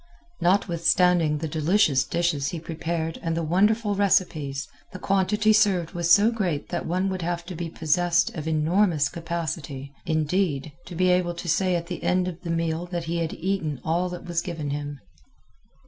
Notwithstanding 0.41 1.37
the 1.37 1.47
delicious 1.47 2.03
dishes 2.03 2.47
he 2.47 2.59
prepared 2.59 3.19
and 3.21 3.37
the 3.37 3.43
wonderful 3.43 3.93
recipes, 3.93 4.67
the 4.93 4.97
quantity 4.97 5.53
served 5.53 5.91
was 5.91 6.11
so 6.11 6.31
great 6.31 6.69
that 6.69 6.87
one 6.87 7.07
would 7.09 7.21
have 7.21 7.45
to 7.45 7.53
be 7.55 7.69
possessed 7.69 8.33
of 8.33 8.47
enormous 8.47 9.09
capacity, 9.09 9.93
indeed, 10.07 10.71
to 10.87 10.95
be 10.95 11.09
able 11.11 11.35
to 11.35 11.47
say 11.47 11.75
at 11.75 11.85
the 11.85 12.01
end 12.01 12.27
of 12.27 12.41
the 12.41 12.49
meal 12.49 12.87
that 12.87 13.03
he 13.03 13.17
had 13.19 13.33
eaten 13.33 13.79
all 13.85 14.09
that 14.09 14.25
was 14.25 14.41
given 14.41 14.71
him. 14.71 14.99